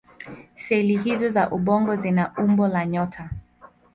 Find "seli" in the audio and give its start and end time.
0.55-0.97